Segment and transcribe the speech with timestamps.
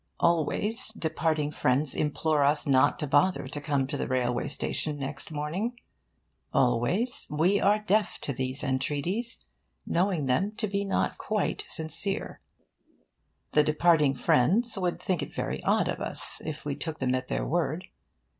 [0.19, 5.29] Always, departing friends implore us not to bother to come to the railway station next
[5.29, 5.77] morning.
[6.51, 9.43] Always, we are deaf to these entreaties,
[9.85, 12.41] knowing them to be not quite sincere.
[13.51, 17.27] The departing friends would think it very odd of us if we took them at
[17.27, 17.85] their word.